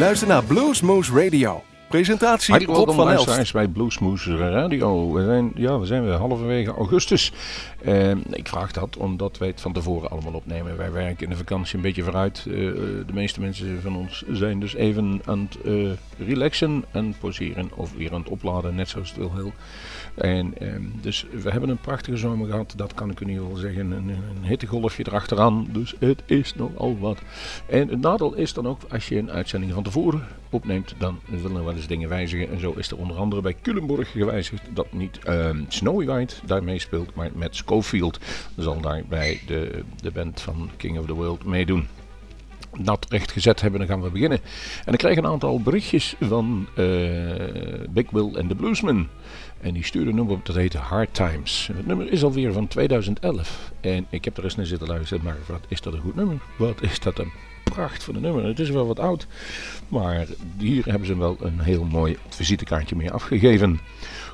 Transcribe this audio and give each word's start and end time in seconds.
luistert 0.00 0.30
naar 0.30 0.44
Bluesmoose 0.44 1.22
Radio. 1.22 1.62
Presentatie 1.88 2.50
Hartelijk 2.50 2.78
Rob 2.78 2.86
welkom 2.96 3.16
van 3.16 3.36
Elst. 3.36 3.52
bij 3.52 3.68
Bluesmoose 3.68 4.36
Radio. 4.36 5.12
We 5.12 5.24
zijn, 5.24 5.52
ja, 5.54 5.78
we 5.78 5.86
zijn 5.86 6.04
weer 6.04 6.12
halverwege 6.12 6.70
augustus. 6.70 7.32
Eh, 7.82 8.10
ik 8.10 8.48
vraag 8.48 8.72
dat 8.72 8.96
omdat 8.96 9.38
wij 9.38 9.48
het 9.48 9.60
van 9.60 9.72
tevoren 9.72 10.10
allemaal 10.10 10.32
opnemen. 10.32 10.76
Wij 10.76 10.92
werken 10.92 11.24
in 11.24 11.30
de 11.30 11.36
vakantie 11.36 11.76
een 11.76 11.82
beetje 11.82 12.02
vooruit. 12.02 12.38
Eh, 12.38 12.54
de 12.54 13.12
meeste 13.12 13.40
mensen 13.40 13.82
van 13.82 13.96
ons 13.96 14.24
zijn 14.30 14.60
dus 14.60 14.74
even 14.74 15.22
aan 15.24 15.48
het 15.50 15.62
eh, 15.64 16.26
relaxen 16.26 16.84
en 16.90 17.14
poseren 17.20 17.70
of 17.74 17.92
weer 17.96 18.12
aan 18.12 18.20
het 18.20 18.30
opladen, 18.30 18.74
net 18.74 18.88
zoals 18.88 19.08
het 19.08 19.18
wil 19.18 19.32
heel. 19.34 19.52
En, 20.14 20.58
ehm, 20.58 20.82
dus 21.00 21.26
we 21.42 21.50
hebben 21.50 21.68
een 21.68 21.78
prachtige 21.78 22.16
zomer 22.16 22.48
gehad, 22.48 22.72
dat 22.76 22.94
kan 22.94 23.10
ik 23.10 23.20
in 23.20 23.28
ieder 23.28 23.44
geval 23.44 23.58
zeggen. 23.58 23.90
Een, 23.90 24.08
een 24.08 24.44
hittegolfje 24.44 25.06
erachteraan, 25.06 25.66
dus 25.72 25.94
het 25.98 26.22
is 26.26 26.54
nogal 26.54 26.98
wat. 26.98 27.18
En 27.66 27.88
het 27.88 28.00
nadeel 28.00 28.34
is 28.34 28.52
dan 28.52 28.66
ook, 28.66 28.80
als 28.90 29.08
je 29.08 29.18
een 29.18 29.30
uitzending 29.30 29.72
van 29.72 29.82
tevoren 29.82 30.26
opneemt, 30.50 30.94
dan 30.98 31.18
willen 31.24 31.56
er 31.56 31.64
wel 31.64 31.74
eens 31.74 31.86
dingen 31.86 32.08
wijzigen. 32.08 32.50
En 32.50 32.60
zo 32.60 32.72
is 32.76 32.90
er 32.90 32.96
onder 32.96 33.16
andere 33.16 33.42
bij 33.42 33.56
Culemborg 33.62 34.10
gewijzigd 34.10 34.62
dat 34.74 34.92
niet 34.92 35.18
ehm, 35.18 35.62
Snowy 35.68 36.04
White 36.04 36.34
daar 36.46 36.64
meespeelt, 36.64 37.14
maar 37.14 37.30
met 37.34 37.56
Schofield 37.56 38.18
zal 38.56 38.80
daar 38.80 39.02
bij 39.08 39.40
de, 39.46 39.82
de 40.02 40.10
band 40.10 40.40
van 40.40 40.70
King 40.76 40.98
of 40.98 41.06
the 41.06 41.14
World 41.14 41.44
meedoen 41.44 41.86
dat 42.78 43.06
rechtgezet 43.08 43.60
hebben, 43.60 43.80
dan 43.80 43.88
gaan 43.88 44.02
we 44.02 44.10
beginnen. 44.10 44.38
En 44.84 44.92
ik 44.92 44.98
krijg 44.98 45.16
een 45.16 45.26
aantal 45.26 45.60
berichtjes 45.60 46.14
van 46.20 46.66
eh, 46.76 46.84
Big 47.90 48.10
Will 48.10 48.34
en 48.34 48.48
de 48.48 48.54
Bluesman. 48.54 49.08
En 49.60 49.74
die 49.74 49.84
stuurde 49.84 50.10
een 50.10 50.16
nummer 50.16 50.34
op, 50.34 50.46
dat 50.46 50.56
heet 50.56 50.74
Hard 50.74 51.14
Times. 51.14 51.70
Het 51.72 51.86
nummer 51.86 52.12
is 52.12 52.24
alweer 52.24 52.52
van 52.52 52.68
2011. 52.68 53.72
En 53.80 54.06
ik 54.10 54.24
heb 54.24 54.36
er 54.36 54.44
eens 54.44 54.56
naar 54.56 54.66
zitten 54.66 54.88
luisteren, 54.88 55.24
maar 55.24 55.36
wat 55.46 55.64
is 55.68 55.80
dat 55.80 55.92
een 55.92 56.00
goed 56.00 56.16
nummer? 56.16 56.36
Wat 56.56 56.82
is 56.82 57.00
dat 57.00 57.18
een 57.18 57.32
pracht 57.64 58.04
van 58.04 58.14
een 58.14 58.22
nummer. 58.22 58.44
Het 58.44 58.58
is 58.58 58.70
wel 58.70 58.86
wat 58.86 58.98
oud, 58.98 59.26
maar 59.88 60.26
hier 60.58 60.84
hebben 60.84 61.06
ze 61.06 61.16
wel 61.16 61.36
een 61.40 61.60
heel 61.60 61.84
mooi 61.84 62.16
visitekaartje 62.28 62.96
mee 62.96 63.10
afgegeven. 63.10 63.80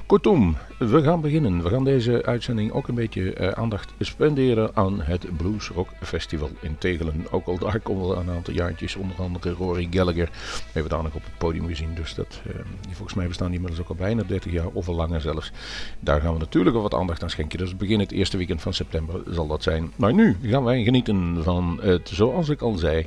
Kortom, 0.06 0.56
we 0.78 1.02
gaan 1.02 1.20
beginnen. 1.20 1.62
We 1.62 1.68
gaan 1.68 1.84
deze 1.84 2.24
uitzending 2.24 2.72
ook 2.72 2.88
een 2.88 2.94
beetje 2.94 3.32
eh, 3.32 3.48
aandacht 3.48 3.92
spenderen 4.00 4.70
aan 4.74 5.00
het 5.00 5.36
Blues 5.36 5.68
Rock 5.68 5.88
Festival 6.02 6.50
in 6.60 6.78
Tegelen. 6.78 7.26
Ook 7.30 7.46
al 7.46 7.58
daar 7.58 7.80
komen 7.80 8.08
we 8.08 8.14
een 8.14 8.30
aantal 8.30 8.54
jaartjes, 8.54 8.96
onder 8.96 9.16
andere 9.16 9.50
Rory 9.50 9.88
Gallagher, 9.90 10.30
hebben 10.72 10.96
we 10.96 11.02
nog 11.02 11.14
op 11.14 11.24
het 11.24 11.38
podium 11.38 11.66
gezien. 11.66 11.94
Dus 11.94 12.14
dat, 12.14 12.40
eh, 12.46 12.54
volgens 12.90 13.14
mij 13.14 13.26
bestaan 13.26 13.46
die 13.46 13.56
inmiddels 13.56 13.82
ook 13.82 13.88
al 13.88 14.04
bijna 14.04 14.22
30 14.22 14.52
jaar 14.52 14.66
of 14.66 14.88
al 14.88 14.94
langer 14.94 15.20
zelfs. 15.20 15.52
Daar 16.00 16.20
gaan 16.20 16.32
we 16.32 16.38
natuurlijk 16.38 16.76
al 16.76 16.82
wat 16.82 16.94
aandacht 16.94 17.22
aan 17.22 17.30
schenken. 17.30 17.58
Dus 17.58 17.76
begin 17.76 18.00
het 18.00 18.12
eerste 18.12 18.36
weekend 18.36 18.62
van 18.62 18.74
september 18.74 19.22
zal 19.30 19.46
dat 19.46 19.62
zijn. 19.62 19.92
Maar 19.96 20.14
nu 20.14 20.36
gaan 20.42 20.64
wij 20.64 20.82
genieten 20.82 21.42
van 21.42 21.78
het, 21.82 22.08
zoals 22.08 22.48
ik 22.48 22.60
al 22.60 22.76
zei, 22.76 23.06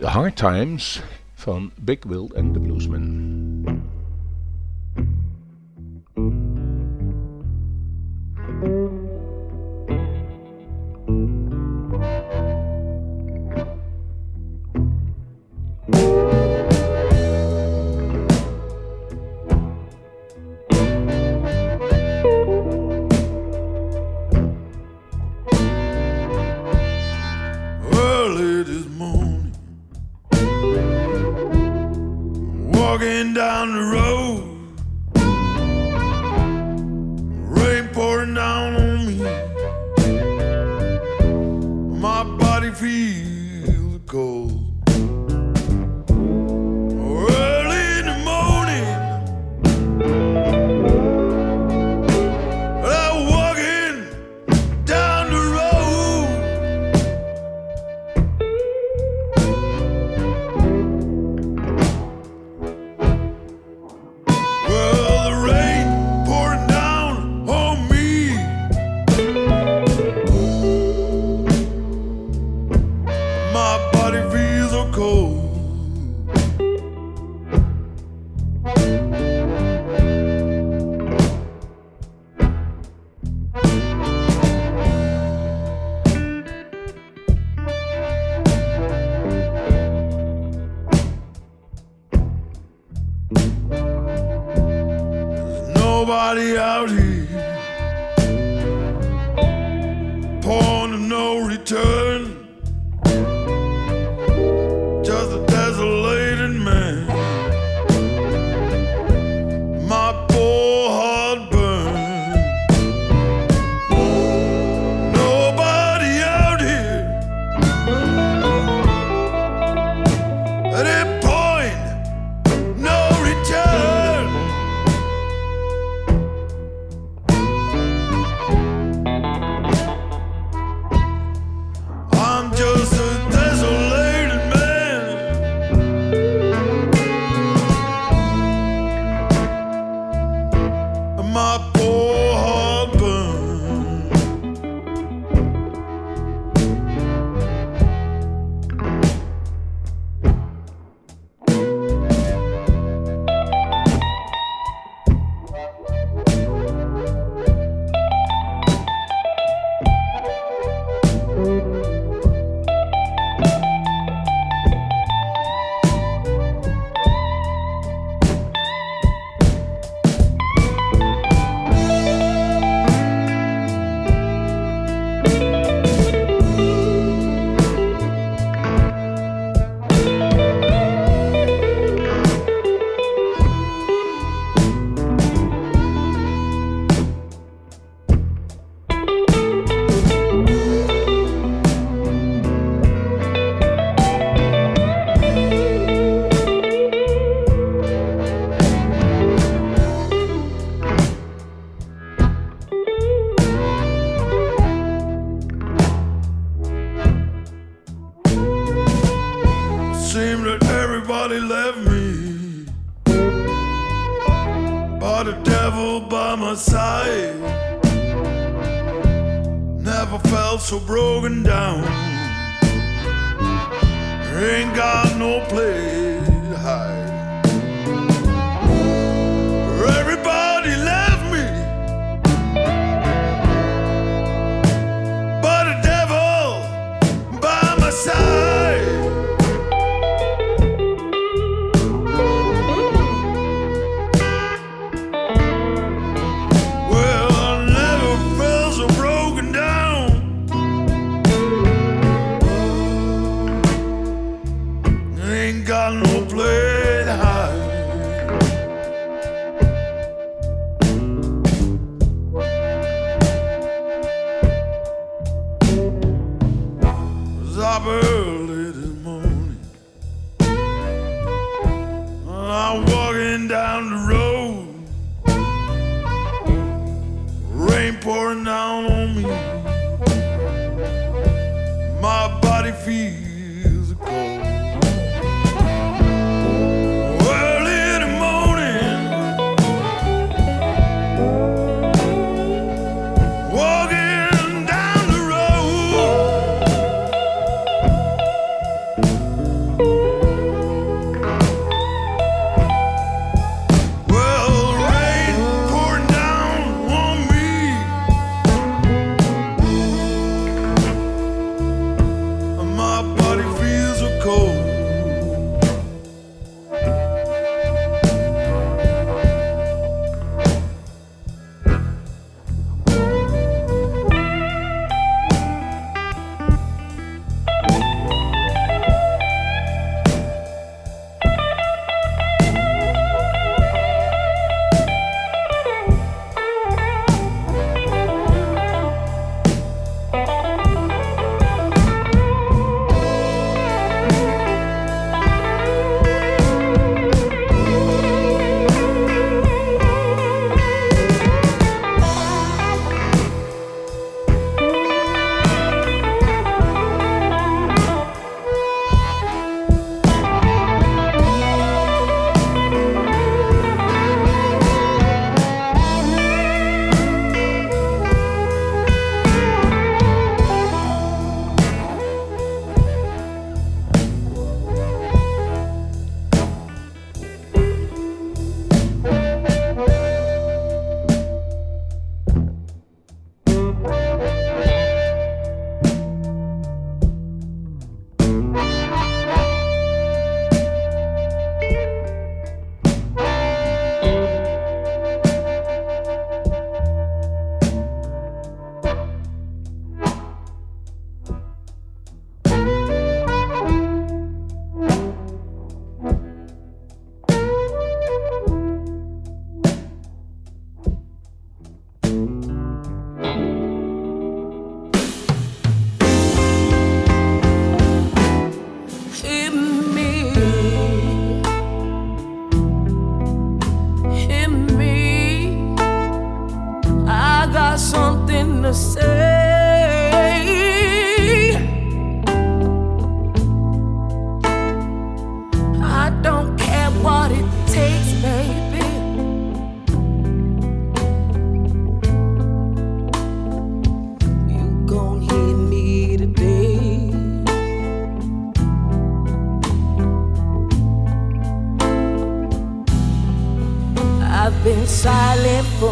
Hard 0.00 0.36
Times 0.36 1.02
van 1.34 1.70
Big 1.80 1.98
Will 2.06 2.30
en 2.34 2.52
de 2.52 2.60
Bluesmen. 2.60 3.71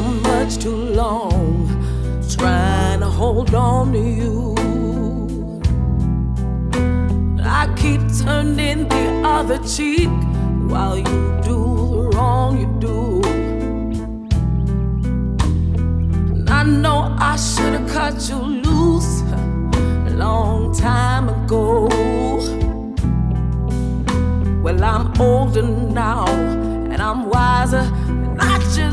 much 0.00 0.58
too 0.58 0.76
long 0.76 1.68
trying 2.36 3.00
to 3.00 3.06
hold 3.06 3.54
on 3.54 3.92
to 3.92 3.98
you. 3.98 4.54
I 7.42 7.66
keep 7.76 8.00
turning 8.24 8.88
the 8.88 9.22
other 9.24 9.58
cheek 9.66 10.08
while 10.70 10.96
you 10.96 11.40
do 11.42 11.58
the 11.94 12.10
wrong 12.14 12.50
you 12.60 12.68
do. 12.78 13.20
I 16.48 16.62
know 16.64 17.14
I 17.18 17.36
should 17.36 17.72
have 17.74 17.88
cut 17.90 18.28
you 18.28 18.36
loose 18.36 19.22
a 20.10 20.12
long 20.16 20.74
time 20.74 21.28
ago. 21.28 21.88
Well, 24.62 24.84
I'm 24.84 25.06
older 25.20 25.62
now 25.62 26.26
and 26.92 27.00
I'm 27.00 27.28
wiser, 27.30 27.78
and 27.78 28.40
I 28.40 28.58
just 28.76 28.89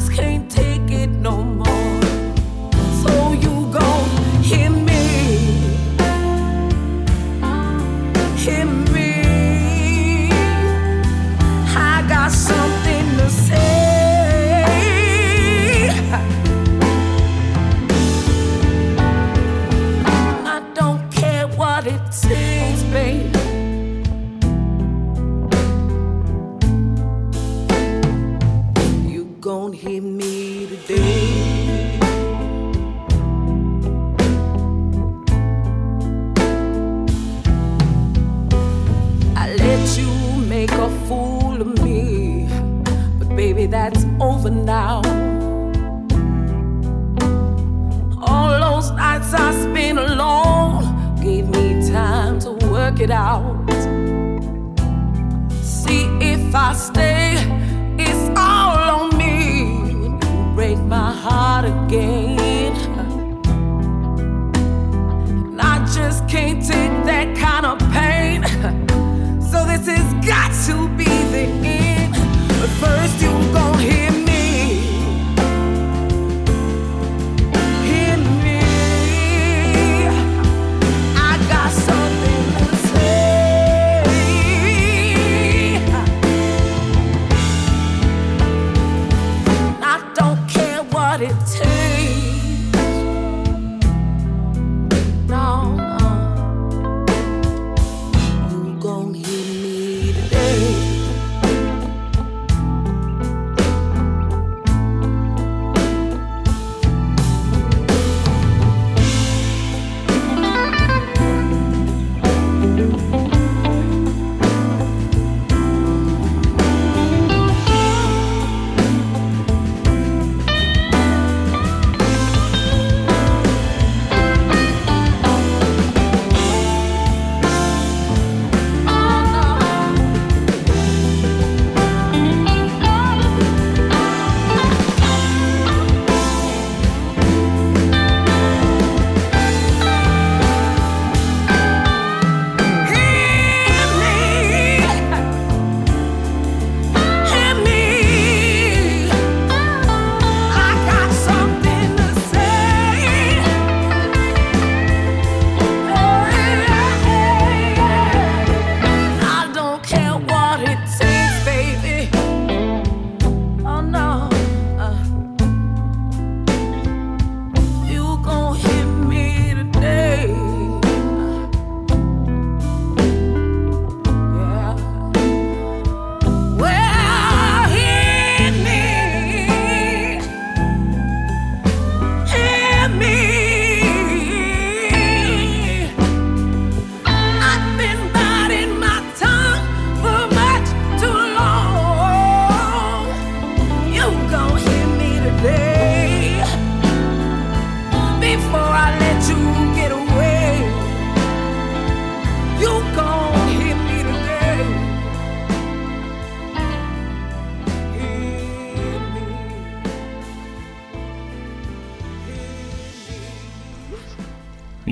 over 44.47 44.55
now. 44.55 45.01
All 48.21 48.49
those 48.59 48.91
nights 48.91 49.33
I 49.33 49.51
spent 49.51 49.99
alone 49.99 51.21
gave 51.21 51.47
me 51.49 51.89
time 51.89 52.39
to 52.39 52.51
work 52.67 52.99
it 52.99 53.11
out. 53.11 53.65
See 55.61 56.05
if 56.21 56.55
I 56.55 56.73
stay, 56.73 57.35
it's 57.97 58.29
all 58.37 58.77
on 58.99 59.17
me. 59.17 59.81
You 59.91 60.19
break 60.55 60.79
my 60.79 61.11
heart 61.11 61.65
again. 61.65 62.73
I 65.59 65.85
just 65.93 66.27
can't 66.27 66.61
take 66.61 66.93
that 67.05 67.35
kind 67.37 67.65
of 67.65 67.79
pain. 67.91 68.43
So 69.41 69.65
this 69.65 69.87
has 69.87 70.25
got 70.25 70.51
to 70.67 70.87
be 70.95 71.05
the 71.05 71.67
end. 71.67 71.76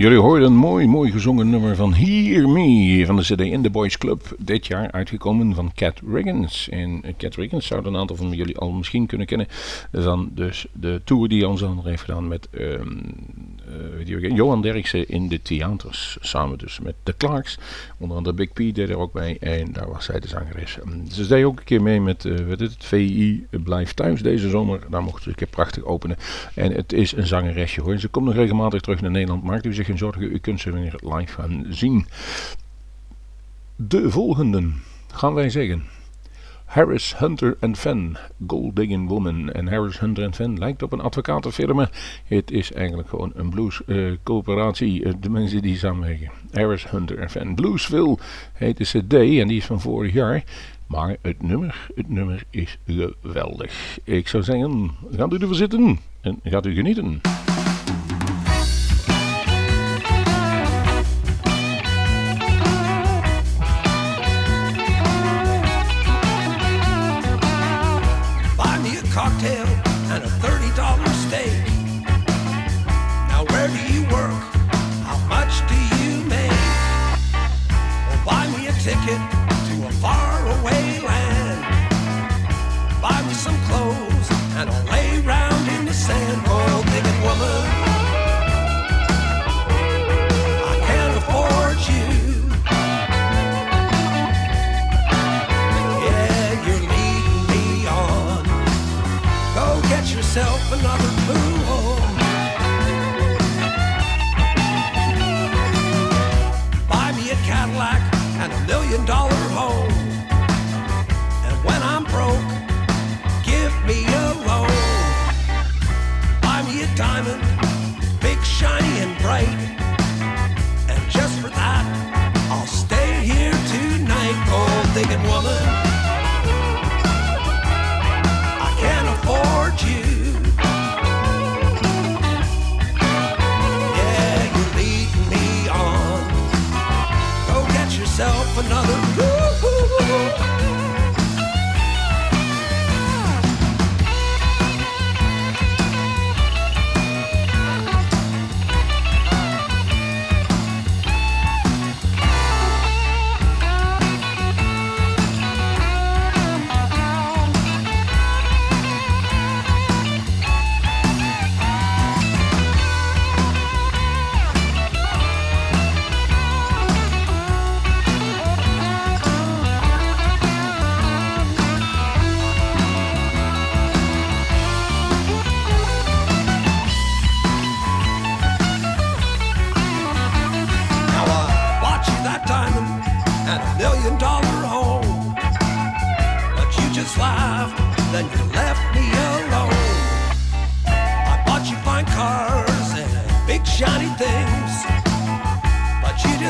Jullie 0.06 0.20
hoorden 0.20 0.48
een 0.48 0.58
mooi, 0.58 0.88
mooi 0.88 1.12
gezongen 1.12 1.50
nummer 1.50 1.76
van 1.76 1.94
Hear 1.94 2.50
Me 2.50 3.06
van 3.06 3.16
de 3.16 3.22
CD 3.22 3.40
In 3.40 3.62
The 3.62 3.70
Boys 3.70 3.98
Club. 3.98 4.36
Dit 4.40 4.68
jaar 4.68 4.92
uitgekomen 4.92 5.56
van 5.56 5.72
Cat 5.74 6.02
Riggins. 6.12 6.70
En 6.70 7.02
eh, 7.04 7.14
Cat 7.18 7.36
Riggins 7.36 7.68
zouden 7.68 7.94
een 7.94 8.00
aantal 8.00 8.16
van 8.16 8.32
jullie 8.32 8.58
al 8.58 8.72
misschien 8.72 9.06
kunnen 9.06 9.28
kennen. 9.28 9.48
Van 9.92 10.30
dus 10.34 10.66
de 10.74 11.02
tour 11.04 11.28
die 11.28 11.48
ons 11.48 11.60
dan 11.60 11.82
heeft 11.84 12.02
gedaan 12.02 12.28
met 12.28 12.50
ehm, 12.50 12.98
eh, 14.00 14.36
Johan 14.36 14.62
Derksen 14.62 15.10
in 15.10 15.28
de 15.28 15.42
theaters. 15.42 16.18
Samen 16.22 16.58
dus 16.58 16.80
met 16.80 16.96
de 17.04 17.14
Clarks. 17.18 17.58
Onder 17.98 18.18
andere 18.18 18.36
Big 18.36 18.54
P 18.54 18.58
deed 18.58 18.90
er 18.90 18.98
ook 18.98 19.14
bij. 19.14 19.38
En 19.40 19.74
daar 19.74 19.90
was 19.90 20.06
zij 20.06 20.20
de 20.20 20.28
zangeres. 20.28 20.80
Ehm, 20.80 21.06
Ze 21.12 21.28
deed 21.28 21.44
ook 21.44 21.60
een 21.60 21.66
keer 21.66 21.82
mee 21.82 22.02
met 22.02 22.26
eh, 22.26 22.34
het, 22.48 22.76
VI 22.78 23.48
Blijf 23.50 23.94
Thuis 23.94 24.22
deze 24.22 24.50
zomer. 24.50 24.80
Daar 24.90 25.04
mochten 25.04 25.24
ze 25.24 25.30
een 25.30 25.36
keer 25.36 25.48
prachtig 25.48 25.84
openen. 25.84 26.18
En 26.54 26.72
het 26.72 26.94
is 26.94 27.12
een 27.12 27.28
zangeresje 27.28 27.82
hoor. 27.82 27.98
Ze 27.98 28.08
komt 28.08 28.26
nog 28.26 28.36
regelmatig 28.36 28.82
terug 28.82 29.02
naar 29.02 29.12
Nederland. 29.12 29.44
Maakt 29.44 29.66
u 29.66 29.74
zich 29.74 29.86
geen 29.86 29.98
zorgen. 29.98 30.22
U 30.22 30.38
kunt 30.38 30.60
ze 30.60 30.72
weer 30.72 30.96
live 31.00 31.34
gaan 31.34 31.66
zien. 31.70 32.06
De 33.76 34.10
volgende 34.10 34.70
gaan 35.12 35.34
wij 35.34 35.50
zeggen. 35.50 35.84
Harris 36.76 37.18
Hunter 37.18 37.58
and 37.62 37.78
Fan, 37.78 38.18
Gold 38.48 38.76
Digging 38.76 39.08
Woman. 39.08 39.52
En 39.52 39.68
Harris 39.68 40.00
Hunter 40.00 40.26
and 40.26 40.36
Fan 40.36 40.58
lijkt 40.58 40.84
op 40.84 40.92
een 40.92 41.02
advocatenfirma. 41.02 41.90
Het 42.26 42.52
is 42.52 42.72
eigenlijk 42.72 43.10
gewoon 43.10 43.32
een 43.36 43.50
blues 43.50 43.82
eh, 43.86 44.12
coöperatie. 44.24 45.04
eh, 45.04 45.14
de 45.20 45.30
mensen 45.30 45.62
die 45.62 45.78
samenwerken. 45.78 46.32
Harris 46.52 46.90
Hunter 46.90 47.22
and 47.22 47.32
Fan. 47.32 47.56
Bluesville 47.56 48.18
heet 48.54 48.78
de 48.78 48.84
CD 48.84 49.14
en 49.14 49.48
die 49.48 49.58
is 49.58 49.66
van 49.66 49.82
vorig 49.82 50.14
jaar. 50.14 50.44
Maar 50.88 51.16
het 51.22 51.42
nummer, 51.42 51.88
het 51.96 52.10
nummer 52.10 52.44
is 52.50 52.78
geweldig. 53.22 54.00
Ik 54.04 54.28
zou 54.28 54.44
zeggen, 54.44 54.92
gaat 55.12 55.34
u 55.34 55.38
ervoor 55.38 55.56
zitten 55.56 56.00
en 56.22 56.40
gaat 56.44 56.66
u 56.66 56.74
genieten. 56.74 57.22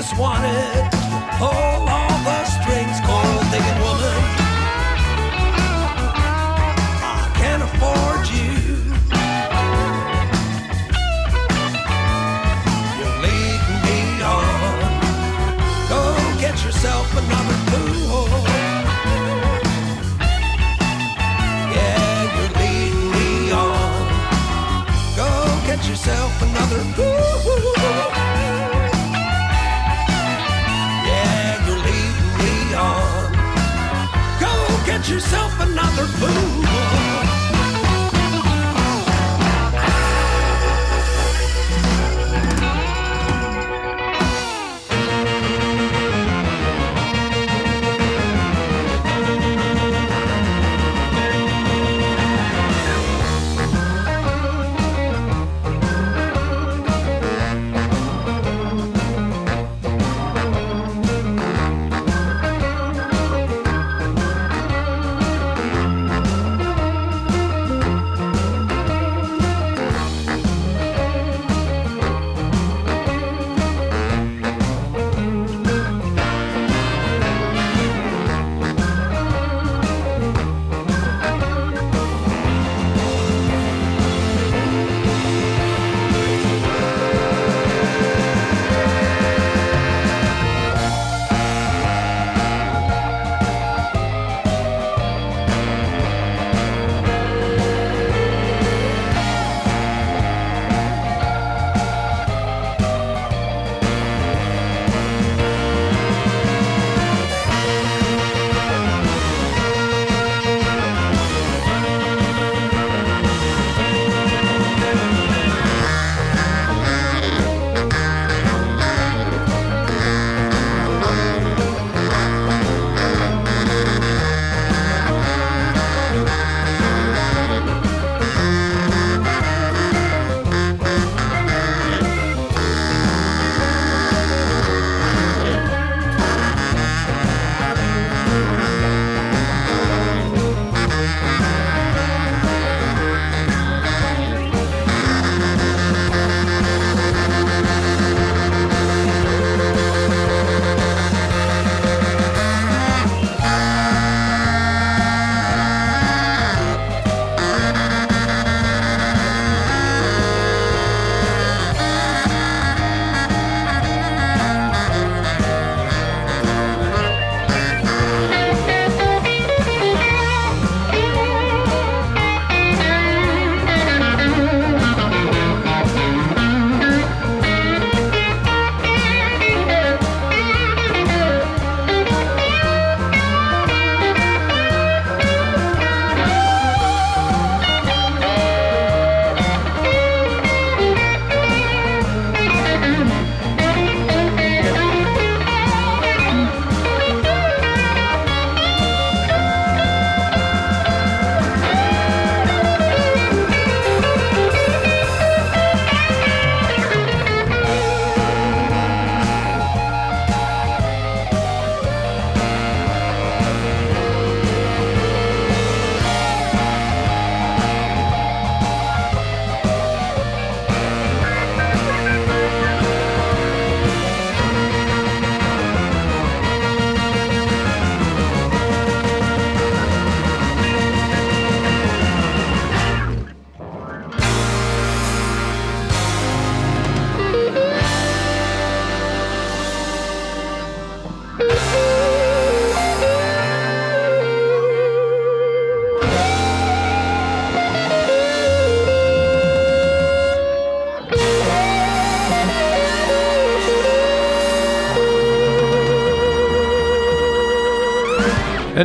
Just 0.02 0.18
wanted 0.20 0.92
to 0.92 0.98
pull 1.40 1.88
all 1.96 2.18
the 2.28 2.44
strings, 2.56 3.00
cold 3.08 3.44
digging 3.50 3.80
woman. 3.86 4.20
I 7.02 7.32
can't 7.40 7.64
afford 7.64 8.24
you. 8.36 8.52
You're 12.98 13.18
leading 13.24 13.80
me 13.88 14.00
on. 14.36 14.78
Go 15.88 16.02
get 16.42 16.56
yourself 16.66 17.08
another 17.16 17.58
fool. 17.70 18.28
Yeah, 21.76 22.36
you're 22.36 22.54
leading 22.62 23.12
me 23.16 23.30
on. 23.54 24.04
Go 25.16 25.30
get 25.66 25.88
yourself 25.88 26.32
another 26.42 26.82
fool. 26.96 27.16
Yeah, 27.78 27.85
yourself 35.10 35.60
another 35.60 36.06
fool. 36.06 36.65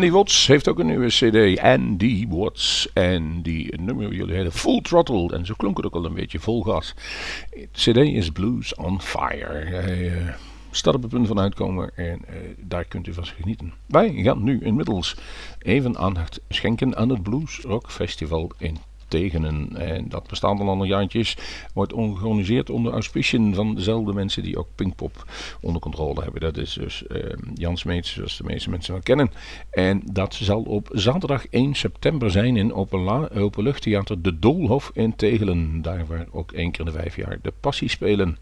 Andy 0.00 0.12
Watts 0.12 0.46
heeft 0.46 0.68
ook 0.68 0.78
een 0.78 0.86
nieuwe 0.86 1.06
cd. 1.06 1.60
Andy 1.60 2.26
Watts. 2.28 2.88
En 2.92 3.42
die 3.42 3.80
nummer 3.80 4.14
jullie 4.14 4.34
hele 4.34 4.50
Full 4.50 4.80
Throttle. 4.80 5.32
En 5.32 5.46
zo 5.46 5.54
klonk 5.56 5.76
het 5.76 5.86
ook 5.86 5.94
al 5.94 6.04
een 6.04 6.14
beetje 6.14 6.38
vol 6.38 6.62
gas. 6.62 6.94
De 7.50 7.68
cd 7.72 7.96
is 7.96 8.30
Blues 8.30 8.74
on 8.74 9.00
Fire. 9.00 9.64
Hij 9.64 9.98
uh, 9.98 10.34
staat 10.70 10.94
op 10.94 11.02
het 11.02 11.10
punt 11.10 11.26
van 11.26 11.40
uitkomen. 11.40 11.96
En 11.96 12.20
uh, 12.30 12.36
daar 12.58 12.84
kunt 12.84 13.06
u 13.06 13.12
van 13.12 13.26
genieten. 13.26 13.72
Wij 13.86 14.12
gaan 14.12 14.42
nu 14.42 14.60
inmiddels 14.60 15.16
even 15.58 15.98
aandacht 15.98 16.40
schenken 16.48 16.96
aan 16.96 17.08
het 17.08 17.22
Blues 17.22 17.58
Rock 17.58 17.90
Festival 17.90 18.50
in 18.58 18.78
Tegenen. 19.10 19.76
En 19.76 20.08
dat 20.08 20.28
bestaat 20.28 20.60
al 20.60 20.80
een 20.80 20.86
jaartjes. 20.86 21.36
Wordt 21.74 21.92
georganiseerd 21.92 22.70
onder 22.70 22.92
auspiciën 22.92 23.54
van 23.54 23.74
dezelfde 23.74 24.12
mensen 24.12 24.42
die 24.42 24.58
ook 24.58 24.68
Pinkpop 24.74 25.24
onder 25.60 25.80
controle 25.80 26.22
hebben. 26.22 26.40
Dat 26.40 26.56
is 26.56 26.72
dus 26.72 27.04
uh, 27.08 27.24
Jan 27.54 27.76
Smeets, 27.76 28.12
zoals 28.12 28.36
de 28.36 28.44
meeste 28.44 28.70
mensen 28.70 28.92
wel 28.92 29.02
kennen. 29.02 29.30
En 29.70 30.02
dat 30.12 30.34
zal 30.34 30.62
op 30.62 30.88
zaterdag 30.92 31.46
1 31.46 31.74
september 31.74 32.30
zijn 32.30 32.56
in 32.56 32.72
Openluchttheater 33.34 34.22
De 34.22 34.38
Doolhof 34.38 34.90
in 34.94 35.16
Tegelen. 35.16 35.82
Daar 35.82 36.06
waar 36.06 36.26
ook 36.30 36.52
één 36.52 36.70
keer 36.70 36.86
in 36.86 36.92
de 36.92 36.98
vijf 36.98 37.16
jaar 37.16 37.38
de 37.42 37.52
Passie 37.60 37.88
spelen 37.88 38.38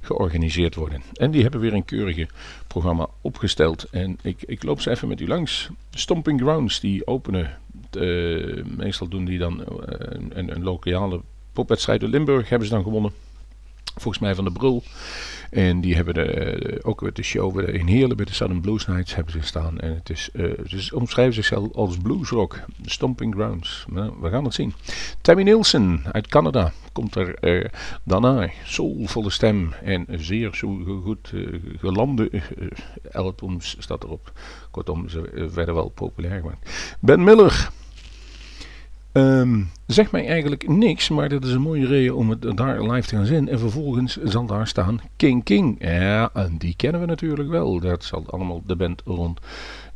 georganiseerd 0.00 0.74
worden. 0.74 1.02
En 1.12 1.30
die 1.30 1.42
hebben 1.42 1.60
weer 1.60 1.74
een 1.74 1.84
keurige 1.84 2.28
programma 2.66 3.06
opgesteld. 3.20 3.84
En 3.90 4.18
ik, 4.22 4.42
ik 4.42 4.62
loop 4.62 4.80
ze 4.80 4.90
even 4.90 5.08
met 5.08 5.20
u 5.20 5.28
langs. 5.28 5.70
Stomping 5.90 6.40
Grounds, 6.40 6.80
die 6.80 7.06
openen 7.06 7.58
meestal 8.76 9.08
doen 9.08 9.24
die 9.24 9.38
dan 9.38 9.60
uh, 9.60 9.66
een, 10.28 10.54
een 10.56 10.62
lokale 10.62 11.20
popwedstrijd 11.52 12.02
in 12.02 12.08
Limburg 12.08 12.48
hebben 12.48 12.68
ze 12.68 12.74
dan 12.74 12.82
gewonnen. 12.82 13.12
Volgens 13.94 14.22
mij 14.22 14.34
van 14.34 14.44
de 14.44 14.52
Brul. 14.52 14.82
En 15.50 15.80
die 15.80 15.94
hebben 15.94 16.14
de, 16.14 16.80
ook 16.82 17.02
met 17.02 17.16
de 17.16 17.22
show 17.22 17.68
in 17.68 17.86
Heerlen 17.86 18.16
bij 18.16 18.26
de 18.26 18.32
Southern 18.32 18.60
Blues 18.60 18.86
Nights 18.86 19.14
hebben 19.14 19.32
ze 19.32 19.38
gestaan. 19.38 19.80
En 19.80 19.94
het 19.94 20.10
is, 20.10 20.30
ze 20.66 20.96
omschrijven 20.96 21.34
zichzelf 21.34 21.72
als 21.72 21.96
bluesrock. 21.96 22.60
Stomping 22.82 23.34
Grounds. 23.34 23.84
Nou, 23.88 24.12
we 24.20 24.30
gaan 24.30 24.44
het 24.44 24.54
zien. 24.54 24.72
Tammy 25.20 25.42
Nielsen 25.42 26.02
uit 26.12 26.26
Canada 26.26 26.72
komt 26.92 27.14
er 27.14 27.36
uh, 27.40 27.64
daarna. 28.04 28.50
Soulvolle 28.64 29.30
stem 29.30 29.72
en 29.84 30.06
zeer 30.10 30.54
zo 30.54 31.00
goed 31.04 31.30
uh, 31.34 31.60
gelande 31.78 32.30
albums 33.12 33.76
staat 33.78 34.04
erop. 34.04 34.32
Kortom, 34.70 35.08
ze 35.08 35.50
werden 35.54 35.74
wel 35.74 35.88
populair 35.88 36.40
gemaakt. 36.40 36.96
Ben 37.00 37.24
Miller 37.24 37.70
Um, 39.16 39.70
zegt 39.86 40.10
mij 40.10 40.26
eigenlijk 40.26 40.68
niks, 40.68 41.08
maar 41.08 41.28
dat 41.28 41.44
is 41.44 41.52
een 41.52 41.60
mooie 41.60 41.86
reden 41.86 42.16
om 42.16 42.30
het 42.30 42.56
daar 42.56 42.82
live 42.82 43.08
te 43.08 43.16
gaan 43.16 43.26
zien. 43.26 43.48
En 43.48 43.58
vervolgens 43.58 44.16
zal 44.24 44.46
daar 44.46 44.66
staan 44.66 45.00
King 45.16 45.44
King. 45.44 45.76
Ja, 45.78 46.30
en 46.32 46.56
die 46.58 46.74
kennen 46.76 47.00
we 47.00 47.06
natuurlijk 47.06 47.48
wel. 47.48 47.80
Dat 47.80 48.04
zal 48.04 48.24
allemaal 48.26 48.62
de 48.66 48.76
band 48.76 49.02
rond 49.04 49.40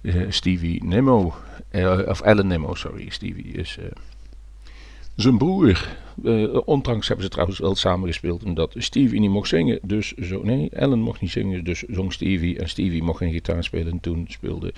uh, 0.01 0.31
Stevie 0.31 0.85
Nemo. 0.85 1.35
Uh, 1.71 1.99
of 2.07 2.23
Alan 2.23 2.47
Nemo, 2.47 2.75
sorry. 2.75 3.09
Stevie 3.09 3.53
is 3.53 3.79
uh, 3.81 3.87
zijn 5.15 5.39
broer. 5.39 5.97
ondanks 6.65 7.07
hebben 7.07 7.25
ze 7.25 7.31
trouwens 7.31 7.59
wel 7.59 7.75
samengespeeld. 7.75 8.45
Omdat 8.45 8.75
Stevie 8.79 9.21
niet 9.21 9.31
mocht 9.31 9.49
zingen. 9.49 9.79
Dus 9.83 10.15
zo, 10.15 10.43
nee, 10.43 10.71
Alan 10.79 11.01
mocht 11.01 11.21
niet 11.21 11.31
zingen. 11.31 11.65
Dus 11.65 11.83
zong 11.89 12.13
Stevie. 12.13 12.59
En 12.59 12.69
Stevie 12.69 13.03
mocht 13.03 13.19
geen 13.19 13.33
gitaar 13.33 13.65
spelen. 13.65 13.93
En 13.93 14.01
toen 14.01 14.25
speelde 14.29 14.73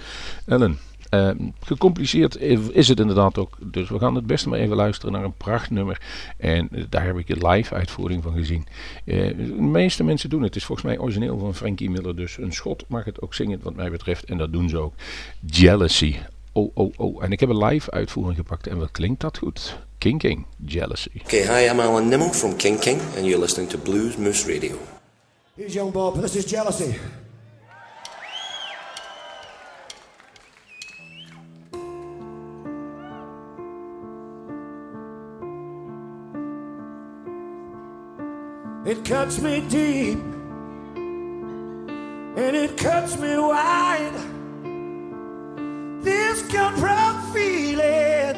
Alan. 0.47 0.79
Uh, 1.15 1.31
gecompliceerd 1.61 2.37
is 2.73 2.89
het 2.89 3.01
inderdaad 3.01 3.39
ook. 3.39 3.57
Dus 3.61 3.89
we 3.89 3.99
gaan 3.99 4.15
het 4.15 4.27
beste 4.27 4.49
maar 4.49 4.59
even 4.59 4.77
luisteren 4.77 5.13
naar 5.13 5.25
een 5.25 5.37
prachtnummer. 5.37 6.01
En 6.37 6.69
uh, 6.73 6.85
daar 6.89 7.07
heb 7.07 7.19
ik 7.19 7.29
een 7.29 7.47
live 7.47 7.75
uitvoering 7.75 8.23
van 8.23 8.33
gezien. 8.33 8.67
Uh, 9.05 9.37
de 9.37 9.63
meeste 9.63 10.05
mensen 10.05 10.31
doen 10.31 10.43
het. 10.43 10.49
Het 10.49 10.57
is 10.57 10.65
volgens 10.65 10.87
mij 10.87 10.99
origineel 10.99 11.39
van 11.39 11.55
Frankie 11.55 11.91
Miller. 11.91 12.17
Dus 12.17 12.39
een 12.39 12.53
schot 12.53 12.85
mag 12.89 13.05
het 13.05 13.21
ook 13.21 13.35
zingen 13.35 13.61
wat 13.63 13.75
mij 13.75 13.91
betreft. 13.91 14.25
En 14.25 14.39
dat 14.39 14.53
doen 14.53 14.69
ze 14.69 14.79
ook. 14.79 14.95
Jealousy. 15.41 16.17
Oh, 16.53 16.71
oh, 16.75 16.93
oh. 16.97 17.25
En 17.25 17.33
ik 17.33 17.41
heb 17.41 17.49
een 17.49 17.65
live 17.65 17.91
uitvoering 17.91 18.37
gepakt. 18.37 18.67
En 18.67 18.79
wat 18.79 18.91
klinkt 18.91 19.21
dat 19.21 19.39
goed? 19.39 19.79
King 19.99 20.19
King. 20.19 20.47
Jealousy. 20.67 21.21
Okay, 21.23 21.41
hi, 21.41 21.71
I'm 21.71 21.81
Alan 21.81 22.09
Nimmo 22.09 22.33
from 22.33 22.57
King 22.57 22.79
King. 22.79 23.01
And 23.17 23.27
you're 23.27 23.41
listening 23.41 23.71
to 23.71 23.79
Blues 23.79 24.17
Moose 24.17 24.53
Radio. 24.53 24.77
Here's 25.55 25.75
Young 25.75 25.93
Bob. 25.93 26.21
This 26.21 26.37
is 26.37 26.51
Jealousy. 26.51 26.95
It 38.93 39.07
cuts 39.07 39.41
me 39.41 39.63
deep 39.71 40.19
and 42.37 42.55
it 42.55 42.77
cuts 42.77 43.17
me 43.17 43.39
wide. 43.39 44.13
This 46.03 46.43
gut 46.53 46.77
feeling 47.33 48.37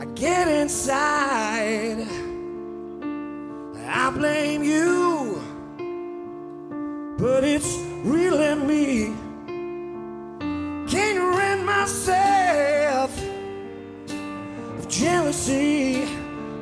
I 0.00 0.04
get 0.16 0.48
inside. 0.48 2.08
I 3.86 4.10
blame 4.10 4.64
you, 4.64 5.44
but 7.20 7.44
it's 7.44 7.78
really 8.02 8.56
me. 8.56 9.14
Can't 10.90 11.36
rid 11.38 11.64
myself 11.64 13.16
of 14.76 14.88
jealousy. 14.88 16.04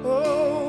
Oh. 0.05 0.67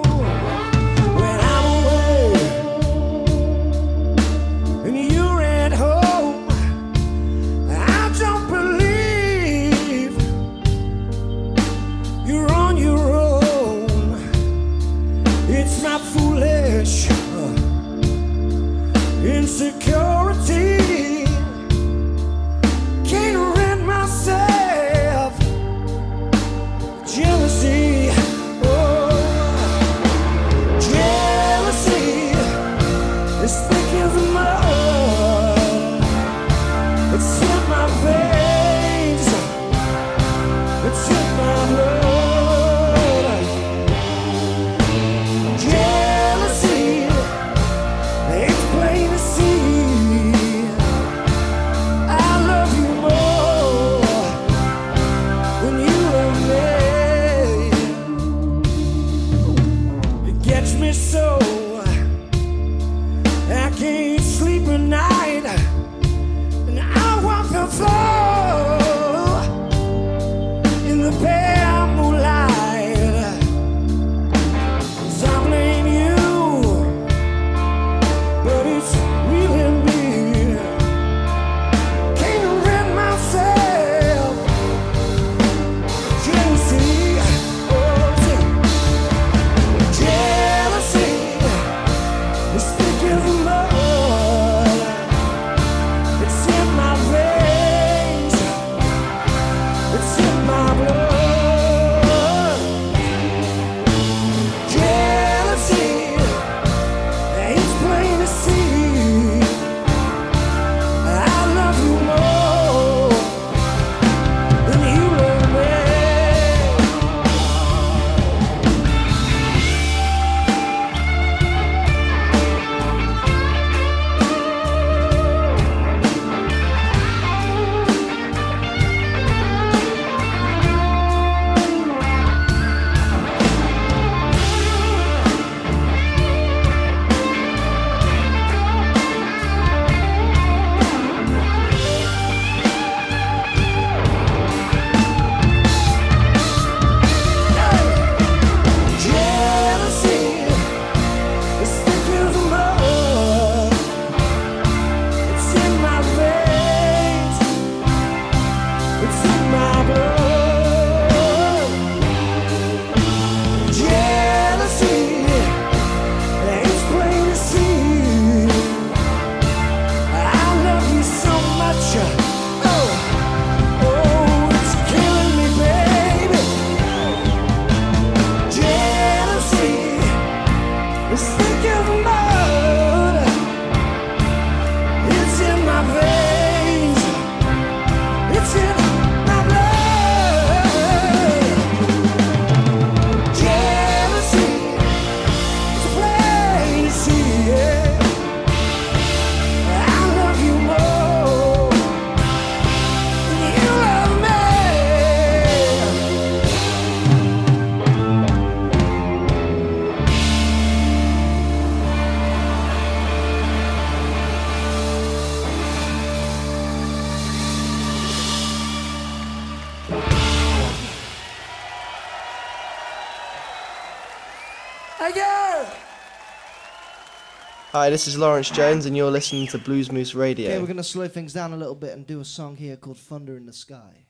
Hi, 227.78 227.92
this 227.92 228.08
is 228.08 228.18
Lawrence 228.18 228.50
Jones, 228.50 228.88
and 228.88 228.98
you're 228.98 229.12
listening 229.12 229.46
to 229.50 229.60
Blues 229.60 229.92
Moose 229.92 230.16
Radio. 230.16 230.50
Okay, 230.50 230.60
we're 230.60 230.66
gonna 230.66 230.84
slow 230.84 231.08
things 231.08 231.32
down 231.32 231.54
a 231.54 231.58
little 231.58 231.76
bit 231.76 231.94
and 231.94 232.08
do 232.08 232.20
a 232.20 232.26
song 232.26 232.56
here 232.56 232.76
called 232.76 232.98
Thunder 232.98 233.38
in 233.38 233.46
the 233.46 233.54
Sky. 233.54 234.08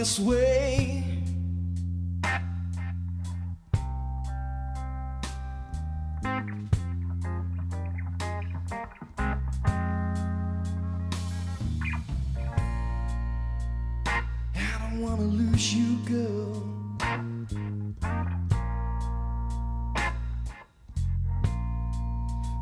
This 0.00 0.18
way. 0.18 1.04
I 2.24 2.32
don't 14.80 15.02
wanna 15.02 15.20
lose 15.20 15.74
you, 15.74 15.98
girl. 16.06 16.62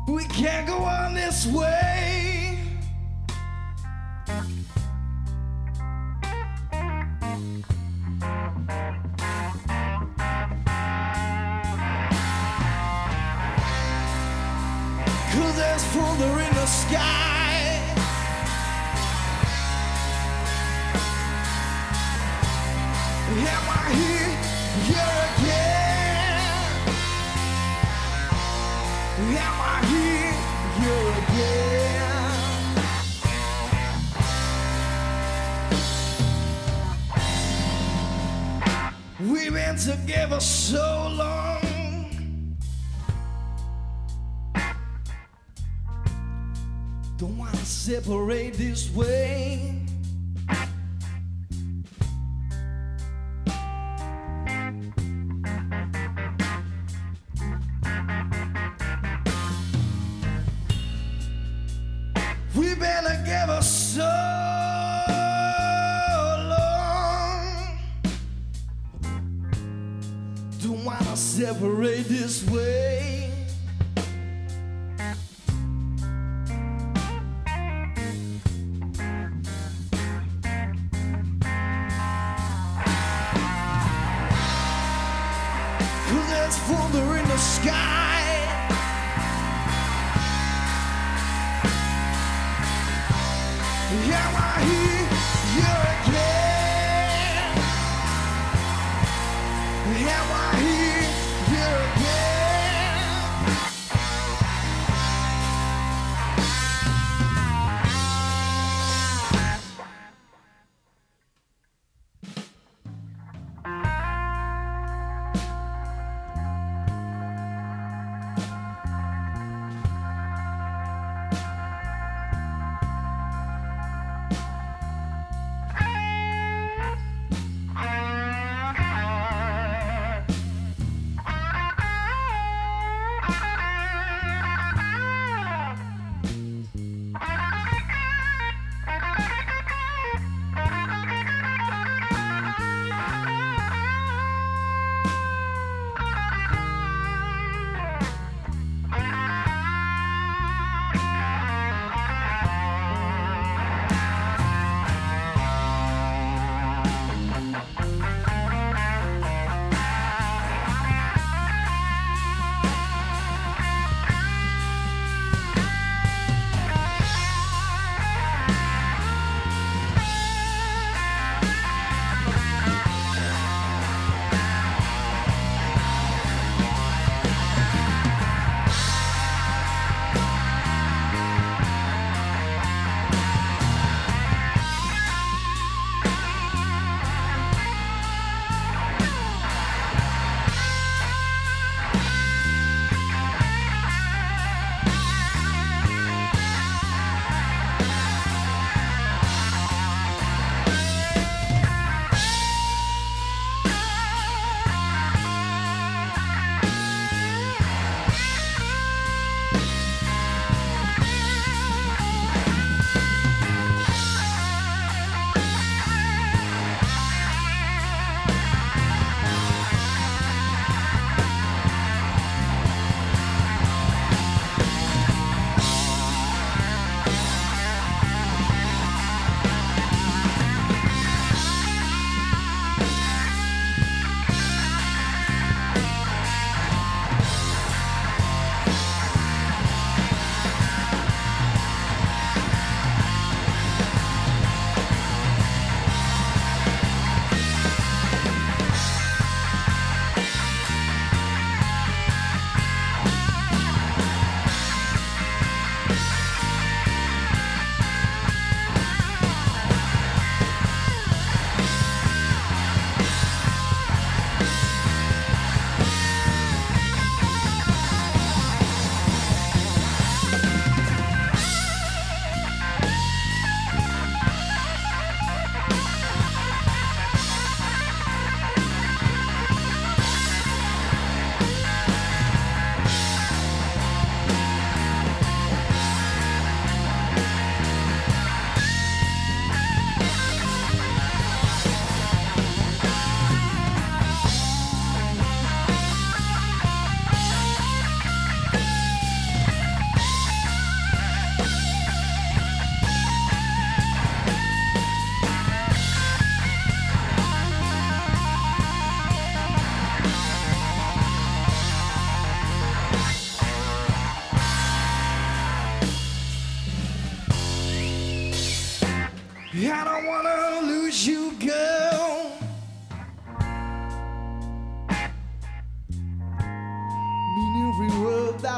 We 0.09 0.25
can't 0.25 0.67
go 0.67 0.79
on 0.79 1.13
this 1.13 1.47
way. 1.47 2.28
This 48.79 48.95
way. 48.95 49.18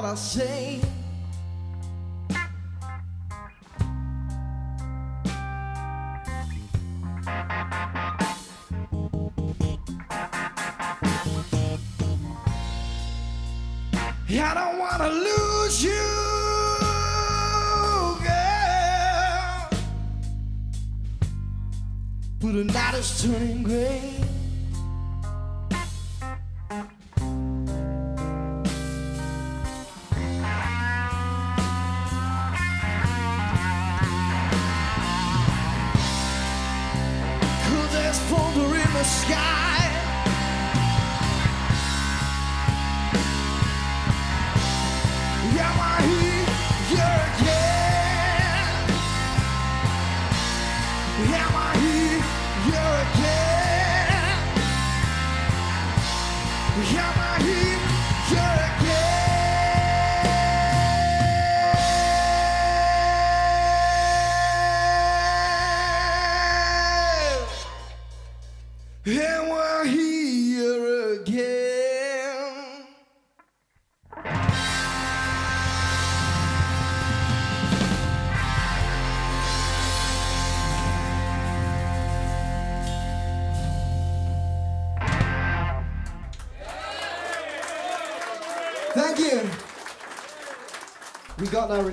Gotta 0.02 0.18
say. 0.18 0.82
I 14.34 14.54
don't 14.56 14.80
wanna 14.80 15.10
lose 15.10 15.84
you, 15.84 15.92
girl. 18.24 19.70
But 22.40 22.54
the 22.54 22.64
night 22.64 22.96
is 22.96 23.22
turning 23.22 23.64
gray. 23.64 24.31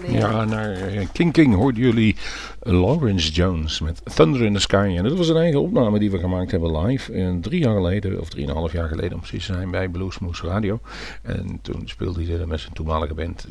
Ja, 0.09 0.45
naar 0.45 0.73
eh, 0.73 1.07
King 1.13 1.33
King 1.33 1.55
hoorden 1.55 1.83
jullie 1.83 2.17
Lawrence 2.61 3.33
Jones 3.33 3.81
met 3.81 4.01
Thunder 4.15 4.43
in 4.43 4.55
the 4.55 4.61
Sky. 4.61 4.95
En 4.97 5.03
dat 5.03 5.17
was 5.17 5.29
een 5.29 5.37
eigen 5.37 5.61
opname 5.61 5.99
die 5.99 6.11
we 6.11 6.19
gemaakt 6.19 6.51
hebben 6.51 6.79
live. 6.79 7.13
En 7.13 7.41
drie 7.41 7.61
jaar 7.61 7.75
geleden, 7.75 8.21
of 8.21 8.29
drieënhalf 8.29 8.73
jaar 8.73 8.89
geleden 8.89 9.13
om 9.13 9.19
precies 9.19 9.47
te 9.47 9.53
zijn, 9.53 9.71
bij 9.71 9.89
Bluesmoose 9.89 10.47
Radio. 10.47 10.81
En 11.23 11.59
toen 11.63 11.83
speelde 11.85 12.25
hij 12.25 12.47
met 12.47 12.61
zijn 12.61 12.73
toenmalige 12.73 13.15
band, 13.15 13.47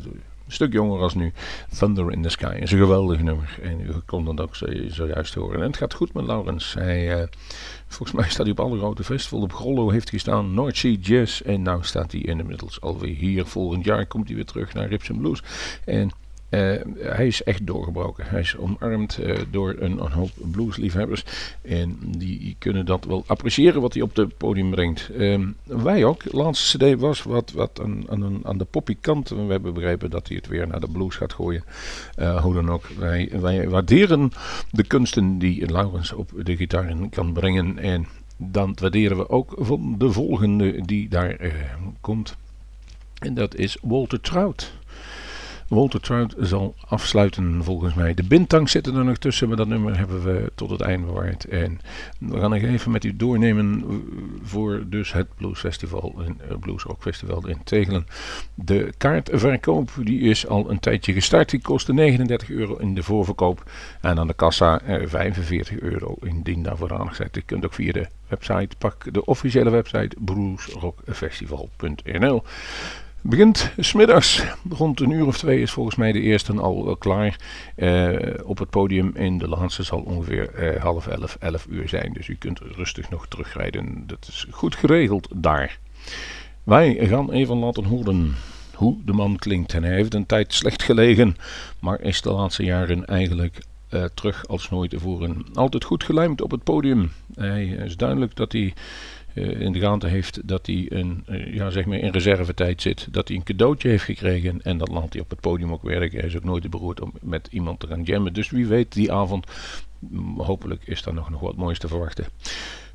een 0.48 0.54
stuk 0.54 0.72
jonger 0.72 1.00
als 1.00 1.14
nu, 1.14 1.32
Thunder 1.78 2.12
in 2.12 2.22
the 2.22 2.28
Sky. 2.28 2.56
Is 2.60 2.72
een 2.72 2.78
geweldig 2.78 3.20
nummer. 3.22 3.58
En 3.62 3.80
u 3.80 3.92
kon 4.06 4.24
dat 4.24 4.40
ook 4.40 4.56
zo- 4.56 4.66
zojuist 4.88 5.34
horen. 5.34 5.60
En 5.60 5.66
het 5.66 5.76
gaat 5.76 5.94
goed 5.94 6.12
met 6.14 6.24
Lawrence. 6.24 6.78
Hij... 6.78 7.20
eh, 7.20 7.26
Volgens 7.90 8.18
mij 8.18 8.28
staat 8.28 8.46
hij 8.46 8.50
op 8.50 8.60
alle 8.60 8.78
grote 8.78 9.04
festivals. 9.04 9.44
Op 9.44 9.52
Grollo 9.52 9.90
heeft 9.90 10.10
hij 10.10 10.18
gestaan, 10.18 10.54
North 10.54 10.76
Sea 10.76 10.96
Jazz. 11.00 11.40
En 11.40 11.62
nu 11.62 11.84
staat 11.84 12.12
hij 12.12 12.20
inmiddels 12.20 12.80
alweer 12.80 13.14
hier. 13.16 13.46
Volgend 13.46 13.84
jaar 13.84 14.06
komt 14.06 14.26
hij 14.26 14.36
weer 14.36 14.44
terug 14.44 14.74
naar 14.74 14.88
Rips 14.88 15.08
Blues. 15.18 15.42
En 15.84 16.10
eh, 16.48 16.74
hij 16.98 17.26
is 17.26 17.42
echt 17.42 17.66
doorgebroken. 17.66 18.26
Hij 18.26 18.40
is 18.40 18.56
omarmd 18.56 19.18
eh, 19.18 19.38
door 19.50 19.74
een, 19.78 20.04
een 20.04 20.12
hoop 20.12 20.30
bluesliefhebbers. 20.36 21.24
En 21.62 21.98
die 22.16 22.56
kunnen 22.58 22.86
dat 22.86 23.04
wel 23.04 23.24
appreciëren 23.26 23.80
wat 23.80 23.92
hij 23.92 24.02
op 24.02 24.16
het 24.16 24.36
podium 24.36 24.70
brengt. 24.70 25.10
Ehm, 25.18 25.46
wij 25.64 26.04
ook. 26.04 26.32
Laatste 26.32 26.78
cd 26.78 27.00
was 27.00 27.22
wat, 27.22 27.52
wat 27.52 27.80
aan, 27.82 28.44
aan, 28.44 28.58
de 28.58 28.64
poppy 28.64 28.96
kant. 29.00 29.28
We 29.28 29.36
hebben 29.36 29.74
begrepen 29.74 30.10
dat 30.10 30.28
hij 30.28 30.36
het 30.36 30.46
weer 30.46 30.66
naar 30.66 30.80
de 30.80 30.88
blues 30.88 31.14
gaat 31.14 31.32
gooien. 31.32 31.64
Eh, 32.14 32.42
hoe 32.42 32.54
dan 32.54 32.70
ook. 32.70 32.86
Wij, 32.98 33.68
waarderen 33.68 34.30
de 34.70 34.84
kunsten 34.84 35.38
die 35.38 35.70
Laurens 35.70 36.12
op 36.12 36.30
de 36.42 36.56
gitaar 36.56 36.94
kan 37.10 37.32
brengen. 37.32 37.78
En 37.78 38.06
dan 38.36 38.76
waarderen 38.80 39.16
we 39.16 39.28
ook 39.28 39.54
van 39.56 39.94
de 39.98 40.12
volgende 40.12 40.82
die 40.84 41.08
daar 41.08 41.36
komt. 42.00 42.36
En 43.18 43.34
dat 43.34 43.54
is 43.54 43.78
Walter 43.82 44.20
Trout. 44.20 44.77
Walter 45.68 46.00
Trout 46.00 46.34
zal 46.38 46.74
afsluiten 46.86 47.64
volgens 47.64 47.94
mij. 47.94 48.14
De 48.14 48.22
Bintang 48.22 48.70
zitten 48.70 48.94
er 48.94 49.04
nog 49.04 49.16
tussen, 49.16 49.48
maar 49.48 49.56
dat 49.56 49.68
nummer 49.68 49.98
hebben 49.98 50.24
we 50.24 50.52
tot 50.54 50.70
het 50.70 50.80
einde 50.80 51.06
bewaard. 51.06 51.44
En 51.44 51.80
we 52.18 52.40
gaan 52.40 52.50
nog 52.50 52.62
even 52.62 52.90
met 52.90 53.04
u 53.04 53.16
doornemen 53.16 53.84
eh, 53.88 53.94
voor 54.42 54.84
dus 54.86 55.12
het 55.12 55.26
Blues 55.36 55.58
Festival, 55.58 56.22
in, 56.26 56.40
eh, 56.40 56.56
Blues 56.60 56.82
Rock 56.82 57.02
Festival 57.02 57.48
in 57.48 57.60
Tegelen. 57.64 58.06
De 58.54 58.92
kaartverkoop 58.98 59.90
die 60.04 60.20
is 60.20 60.46
al 60.46 60.70
een 60.70 60.80
tijdje 60.80 61.12
gestart. 61.12 61.50
Die 61.50 61.60
kostte 61.60 61.92
39 61.92 62.50
euro 62.50 62.76
in 62.76 62.94
de 62.94 63.02
voorverkoop. 63.02 63.70
En 64.00 64.18
aan 64.18 64.26
de 64.26 64.34
kassa 64.34 64.80
eh, 64.80 65.06
45 65.06 65.80
euro 65.80 66.16
indien 66.22 66.62
daarvoor 66.62 66.98
aangezet. 66.98 67.34
Je 67.34 67.42
kunt 67.42 67.64
ook 67.64 67.74
via 67.74 67.92
de 67.92 68.06
website, 68.28 68.76
pak 68.78 69.14
de 69.14 69.24
officiële 69.24 69.70
website 69.70 70.16
bluesrockfestival.nl. 70.18 72.42
Begint 73.20 73.72
smiddags, 73.78 74.44
rond 74.70 75.00
een 75.00 75.10
uur 75.10 75.26
of 75.26 75.38
twee 75.38 75.60
is 75.60 75.70
volgens 75.70 75.96
mij 75.96 76.12
de 76.12 76.20
eerste 76.20 76.52
al 76.52 76.84
wel 76.84 76.96
klaar 76.96 77.40
eh, 77.74 78.16
op 78.44 78.58
het 78.58 78.70
podium. 78.70 79.12
En 79.14 79.38
de 79.38 79.48
laatste 79.48 79.82
zal 79.82 80.00
ongeveer 80.00 80.54
eh, 80.54 80.82
half 80.82 81.06
elf, 81.06 81.36
elf 81.40 81.66
uur 81.70 81.88
zijn. 81.88 82.12
Dus 82.12 82.28
u 82.28 82.36
kunt 82.36 82.58
rustig 82.58 83.10
nog 83.10 83.26
terugrijden. 83.28 84.02
Dat 84.06 84.26
is 84.28 84.46
goed 84.50 84.76
geregeld 84.76 85.28
daar. 85.34 85.78
Wij 86.64 86.94
gaan 87.00 87.32
even 87.32 87.56
laten 87.56 87.84
horen 87.84 88.34
hoe 88.74 88.96
de 89.04 89.12
man 89.12 89.36
klinkt. 89.36 89.72
En 89.74 89.82
hij 89.82 89.94
heeft 89.94 90.14
een 90.14 90.26
tijd 90.26 90.54
slecht 90.54 90.82
gelegen, 90.82 91.36
maar 91.80 92.00
is 92.00 92.22
de 92.22 92.32
laatste 92.32 92.64
jaren 92.64 93.06
eigenlijk 93.06 93.60
eh, 93.88 94.04
terug 94.14 94.46
als 94.46 94.70
nooit 94.70 94.90
tevoren. 94.90 95.46
Altijd 95.54 95.84
goed 95.84 96.04
gelijmd 96.04 96.40
op 96.40 96.50
het 96.50 96.64
podium. 96.64 97.12
Hij 97.34 97.66
is 97.66 97.96
duidelijk 97.96 98.36
dat 98.36 98.52
hij 98.52 98.64
eh, 98.66 98.74
in 99.40 99.72
de 99.72 99.80
gaten 99.80 100.08
heeft 100.08 100.48
dat 100.48 100.66
hij 100.66 100.86
een, 100.88 101.22
eh, 101.26 101.54
ja, 101.54 101.70
zeg 101.70 101.84
maar 101.84 101.98
in 101.98 102.10
reservetijd 102.12 102.82
zit. 102.82 103.08
Dat 103.10 103.28
hij 103.28 103.36
een 103.36 103.42
cadeautje 103.42 103.88
heeft 103.88 104.04
gekregen 104.04 104.62
en 104.62 104.78
dat 104.78 104.88
laat 104.88 105.12
hij 105.12 105.22
op 105.22 105.30
het 105.30 105.40
podium 105.40 105.72
ook 105.72 105.82
werken. 105.82 106.18
Hij 106.18 106.28
is 106.28 106.36
ook 106.36 106.44
nooit 106.44 106.62
te 106.62 106.68
beroerd 106.68 107.00
om 107.00 107.12
met 107.20 107.48
iemand 107.50 107.80
te 107.80 107.86
gaan 107.86 108.02
jammen. 108.02 108.32
Dus 108.32 108.50
wie 108.50 108.66
weet 108.66 108.92
die 108.92 109.12
avond, 109.12 109.46
mm, 109.98 110.40
hopelijk 110.40 110.82
is 110.84 111.02
daar 111.02 111.14
nog, 111.14 111.30
nog 111.30 111.40
wat 111.40 111.56
moois 111.56 111.78
te 111.78 111.88
verwachten. 111.88 112.24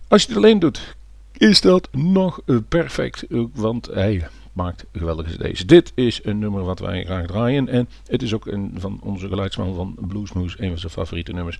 Als 0.07 0.21
je 0.21 0.27
het 0.27 0.37
alleen 0.37 0.59
doet, 0.59 0.95
is 1.37 1.61
dat 1.61 1.89
nog 1.91 2.41
eh, 2.45 2.57
perfect. 2.69 3.27
eh, 3.27 3.43
Want 3.53 3.85
hij 3.87 4.27
maakt 4.53 4.85
geweldige 4.93 5.37
cd's. 5.37 5.65
Dit 5.65 5.91
is 5.95 6.19
een 6.23 6.39
nummer 6.39 6.63
wat 6.63 6.79
wij 6.79 7.03
graag 7.03 7.25
draaien. 7.27 7.67
En 7.67 7.89
het 8.07 8.21
is 8.21 8.33
ook 8.33 8.45
een 8.47 8.71
van 8.75 8.99
onze 9.01 9.27
geluidsman 9.27 9.75
van 9.75 9.95
Bluesmoose, 9.99 10.61
een 10.61 10.69
van 10.69 10.77
zijn 10.79 10.91
favoriete 10.91 11.33
nummers. 11.33 11.59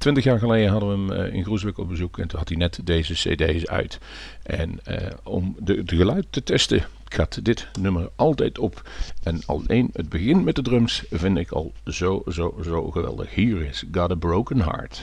Twintig 0.00 0.24
jaar 0.24 0.38
geleden 0.38 0.70
hadden 0.70 1.06
we 1.06 1.12
hem 1.14 1.24
eh, 1.24 1.34
in 1.34 1.44
Groesbeek 1.44 1.78
op 1.78 1.88
bezoek 1.88 2.18
en 2.18 2.28
toen 2.28 2.38
had 2.38 2.48
hij 2.48 2.58
net 2.58 2.80
deze 2.84 3.14
cd's 3.14 3.66
uit. 3.66 3.98
En 4.42 4.80
eh, 4.84 5.10
om 5.22 5.56
de 5.58 5.82
geluid 5.86 6.26
te 6.30 6.42
testen 6.42 6.84
gaat 7.04 7.44
dit 7.44 7.68
nummer 7.80 8.10
altijd 8.16 8.58
op. 8.58 8.88
En 9.22 9.40
alleen 9.46 9.90
het 9.92 10.08
begin 10.08 10.44
met 10.44 10.54
de 10.54 10.62
drums 10.62 11.04
vind 11.10 11.38
ik 11.38 11.50
al 11.50 11.72
zo, 11.84 12.22
zo, 12.28 12.58
zo 12.62 12.90
geweldig. 12.90 13.34
Hier 13.34 13.62
is 13.62 13.84
Got 13.92 14.10
a 14.10 14.14
Broken 14.14 14.60
Heart. 14.62 15.02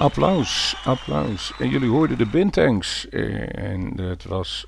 Applaus, 0.00 0.76
applaus. 0.84 1.52
En 1.58 1.68
jullie 1.68 1.88
hoorden 1.88 2.18
de 2.18 2.26
Bintangs. 2.26 3.08
eh, 3.08 3.70
en 3.72 4.00
het 4.00 4.24
was 4.24 4.66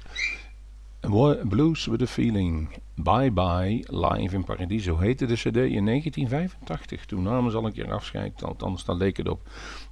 Wa- 1.00 1.36
Blues 1.48 1.86
with 1.86 2.02
a 2.02 2.06
Feeling. 2.06 2.68
Bye 2.94 3.30
Bye 3.30 3.84
Live 3.88 4.34
in 4.34 4.44
Paradiso 4.44 4.98
heette 4.98 5.26
de 5.26 5.34
cd 5.34 5.56
in 5.56 5.84
1985. 5.84 7.04
Toen 7.06 7.22
namen 7.22 7.50
ze 7.50 7.56
al 7.56 7.64
een 7.66 7.72
keer 7.72 7.92
afscheid, 7.92 8.44
althans 8.44 8.84
daar 8.84 8.96
leek 8.96 9.16
het 9.16 9.28
op. 9.28 9.40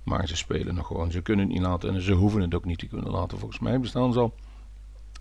Maar 0.03 0.29
ze 0.29 0.37
spelen 0.37 0.75
nog 0.75 0.87
gewoon. 0.87 1.11
Ze 1.11 1.21
kunnen 1.23 1.45
het 1.45 1.55
niet 1.55 1.65
laten 1.67 1.95
en 1.95 2.03
ze 2.03 2.13
hoeven 2.13 2.41
het 2.41 2.55
ook 2.55 2.65
niet 2.65 2.79
te 2.79 2.87
kunnen 2.87 3.11
laten. 3.11 3.39
Volgens 3.39 3.61
mij 3.61 3.81
bestaan 3.81 4.13
ze 4.13 4.19
al 4.19 4.35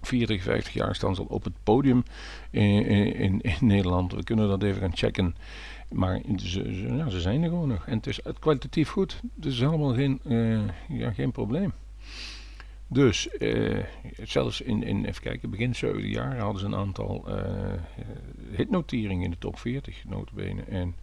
40, 0.01 0.43
50 0.43 0.73
jaar 0.73 0.95
staan 0.95 1.15
ze 1.15 1.21
al 1.21 1.27
op 1.27 1.43
het 1.43 1.53
podium 1.63 2.03
in, 2.49 2.85
in, 3.15 3.41
in 3.41 3.55
Nederland. 3.59 4.13
We 4.13 4.23
kunnen 4.23 4.47
dat 4.47 4.63
even 4.63 4.81
gaan 4.81 4.97
checken. 4.97 5.35
Maar 5.89 6.21
ze, 6.37 6.71
ja, 6.95 7.09
ze 7.09 7.21
zijn 7.21 7.43
er 7.43 7.49
gewoon 7.49 7.67
nog. 7.67 7.87
En 7.87 7.97
het 7.97 8.07
is 8.07 8.19
kwalitatief 8.39 8.89
goed. 8.89 9.21
Dus 9.35 9.53
is 9.53 9.59
helemaal 9.59 9.93
geen, 9.93 10.19
eh, 10.23 10.97
ja, 10.99 11.11
geen 11.11 11.31
probleem. 11.31 11.73
Dus, 12.87 13.29
eh, 13.29 13.83
zelfs 14.23 14.61
in, 14.61 14.83
in, 14.83 15.05
even 15.05 15.21
kijken, 15.21 15.49
begin 15.49 15.75
70 15.75 16.11
jaar 16.11 16.37
hadden 16.37 16.59
ze 16.59 16.65
een 16.65 16.75
aantal 16.75 17.23
eh, 17.27 17.73
hitnoteringen 18.55 19.23
in 19.23 19.31
de 19.31 19.37
top 19.37 19.59
40, 19.59 20.03
notabene. 20.05 20.61
En 20.61 20.95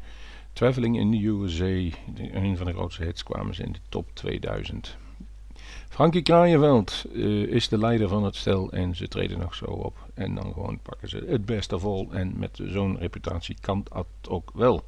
Traveling 0.52 0.98
in 0.98 1.10
the 1.10 1.26
USA, 1.26 1.96
een 2.32 2.56
van 2.56 2.66
de 2.66 2.72
grootste 2.72 3.04
hits, 3.04 3.22
kwamen 3.22 3.54
ze 3.54 3.62
in 3.62 3.72
de 3.72 3.78
top 3.88 4.14
2000. 4.14 4.96
Frankie 5.96 6.22
Kraaienveld 6.22 7.04
eh, 7.14 7.42
is 7.42 7.68
de 7.68 7.78
leider 7.78 8.08
van 8.08 8.24
het 8.24 8.36
stel 8.36 8.72
en 8.72 8.96
ze 8.96 9.08
treden 9.08 9.38
nog 9.38 9.54
zo 9.54 9.64
op. 9.64 9.96
En 10.14 10.34
dan 10.34 10.52
gewoon 10.52 10.78
pakken 10.82 11.08
ze 11.08 11.24
het 11.28 11.44
best 11.44 11.72
of 11.72 11.84
all. 11.84 12.06
En 12.10 12.32
met 12.38 12.60
zo'n 12.62 12.98
reputatie 12.98 13.56
kan 13.60 13.86
dat 13.92 14.06
ook 14.28 14.50
wel. 14.54 14.84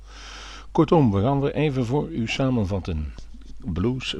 Kortom, 0.72 1.12
we 1.12 1.20
gaan 1.20 1.40
weer 1.40 1.54
even 1.54 1.84
voor 1.84 2.09
u 2.09 2.26
samenvatten. 2.26 3.14
Blues, 3.56 4.16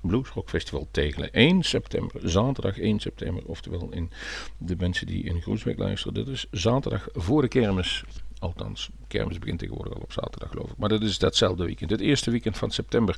Blues 0.00 0.28
Rock 0.28 0.48
Festival 0.48 0.88
Tegelen. 0.90 1.32
1 1.32 1.62
september, 1.62 2.20
zaterdag 2.30 2.78
1 2.78 3.00
september. 3.00 3.42
Oftewel 3.46 3.88
in 3.90 4.10
de 4.58 4.76
mensen 4.78 5.06
die 5.06 5.24
in 5.24 5.40
Groesbeek 5.40 5.78
luisteren. 5.78 6.14
Dat 6.14 6.28
is 6.28 6.46
zaterdag 6.50 7.08
voor 7.12 7.42
de 7.42 7.48
kermis. 7.48 8.04
Althans, 8.42 8.90
kermis 9.08 9.38
begint 9.38 9.58
tegenwoordig 9.58 9.94
al 9.94 10.00
op 10.00 10.12
zaterdag 10.12 10.50
geloof 10.50 10.70
ik. 10.70 10.76
Maar 10.76 10.88
dat 10.88 11.02
is 11.02 11.18
datzelfde 11.18 11.64
weekend. 11.64 11.90
Het 11.90 12.00
eerste 12.00 12.30
weekend 12.30 12.58
van 12.58 12.70
september. 12.70 13.16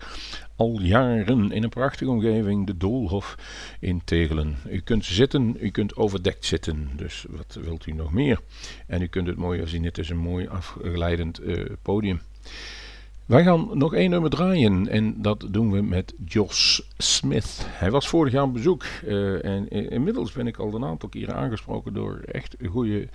Al 0.56 0.80
jaren 0.80 1.52
in 1.52 1.62
een 1.62 1.68
prachtige 1.68 2.10
omgeving. 2.10 2.66
De 2.66 2.76
Doolhof 2.76 3.36
in 3.80 4.04
Tegelen. 4.04 4.56
U 4.70 4.80
kunt 4.80 5.04
zitten, 5.04 5.56
u 5.60 5.70
kunt 5.70 5.96
overdekt 5.96 6.44
zitten. 6.44 6.90
Dus 6.96 7.24
wat 7.28 7.58
wilt 7.60 7.86
u 7.86 7.92
nog 7.92 8.12
meer? 8.12 8.40
En 8.86 9.02
u 9.02 9.06
kunt 9.06 9.26
het 9.26 9.36
mooi 9.36 9.66
zien. 9.66 9.84
Het 9.84 9.98
is 9.98 10.08
een 10.08 10.18
mooi 10.18 10.48
afgeleidend 10.48 11.38
eh, 11.38 11.64
podium. 11.82 12.20
Wij 13.26 13.42
gaan 13.42 13.70
nog 13.72 13.94
één 13.94 14.10
nummer 14.10 14.30
draaien 14.30 14.88
en 14.88 15.22
dat 15.22 15.46
doen 15.50 15.70
we 15.70 15.82
met 15.82 16.14
Josh 16.24 16.80
Smith. 16.96 17.66
Hij 17.68 17.90
was 17.90 18.08
vorig 18.08 18.32
jaar 18.32 18.42
op 18.42 18.52
bezoek 18.52 18.84
eh, 19.06 19.44
en 19.44 19.68
inmiddels 19.68 20.32
ben 20.32 20.46
ik 20.46 20.56
al 20.56 20.74
een 20.74 20.84
aantal 20.84 21.08
keren 21.08 21.34
aangesproken 21.34 21.94
door 21.94 22.18
echt 22.18 22.56
goede 22.68 23.08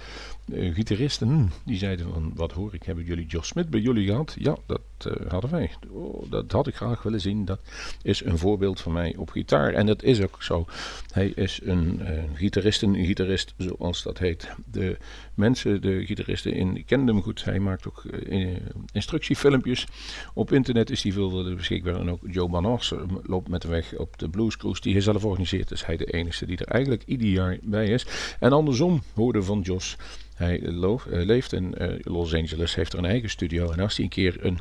eh, 0.53 0.73
gitaristen. 0.73 1.51
Die 1.65 1.77
zeiden 1.77 2.13
van, 2.13 2.31
wat 2.35 2.51
hoor 2.51 2.73
ik, 2.73 2.83
hebben 2.83 3.03
jullie 3.03 3.25
Josh 3.25 3.47
Smith 3.47 3.69
bij 3.69 3.79
jullie 3.79 4.07
gehad? 4.07 4.35
Ja, 4.39 4.57
dat 4.65 4.81
eh, 5.05 5.31
hadden 5.31 5.51
wij. 5.51 5.71
Oh, 5.89 6.31
dat 6.31 6.51
had 6.51 6.67
ik 6.67 6.75
graag 6.75 7.03
willen 7.03 7.21
zien. 7.21 7.45
Dat 7.45 7.59
is 8.01 8.23
een 8.25 8.37
voorbeeld 8.37 8.81
van 8.81 8.91
mij 8.91 9.15
op 9.17 9.29
gitaar 9.29 9.73
en 9.73 9.85
dat 9.85 10.03
is 10.03 10.21
ook 10.21 10.43
zo. 10.43 10.65
Hij 11.11 11.31
is 11.35 11.59
een 11.63 12.01
eh 12.01 12.23
gitarist, 12.33 12.81
een 12.81 13.05
gitarist 13.05 13.53
zoals 13.57 14.03
dat 14.03 14.17
heet. 14.17 14.49
De 14.71 14.97
mensen, 15.33 15.81
de 15.81 16.05
gitaristen, 16.05 16.53
in, 16.53 16.85
hem 16.87 17.21
goed. 17.21 17.45
Hij 17.45 17.59
maakt 17.59 17.87
ook 17.87 18.03
eh, 18.05 18.51
eh, 18.51 18.57
instructiefilmpjes. 18.91 19.87
Op 20.33 20.51
internet 20.51 20.89
is 20.89 21.03
hij 21.03 21.11
veel 21.11 21.55
beschikbaar. 21.55 21.99
En 21.99 22.09
ook 22.09 22.21
Joe 22.27 22.49
Banos 22.49 22.93
loopt 23.23 23.49
met 23.49 23.63
hem 23.63 23.71
weg 23.71 23.97
op 23.97 24.19
de 24.19 24.29
Blues 24.29 24.57
Cruise 24.57 24.81
die 24.81 24.93
hij 24.93 25.01
zelf 25.01 25.25
organiseert. 25.25 25.67
Dus 25.67 25.85
hij 25.85 25.97
de 25.97 26.05
enige 26.05 26.45
die 26.45 26.57
er 26.57 26.67
eigenlijk 26.67 27.03
ieder 27.05 27.27
jaar 27.27 27.57
bij 27.61 27.87
is. 27.87 28.05
En 28.39 28.51
andersom 28.51 29.03
hoorde 29.15 29.43
van 29.43 29.61
Jos. 29.61 29.97
Hij 30.35 30.59
leeft 31.05 31.53
in 31.53 31.75
Los 32.03 32.33
Angeles, 32.33 32.75
heeft 32.75 32.93
er 32.93 32.99
een 32.99 33.05
eigen 33.05 33.29
studio. 33.29 33.71
En 33.71 33.79
als 33.79 33.95
hij 33.95 34.03
een 34.03 34.11
keer 34.11 34.45
een 34.45 34.59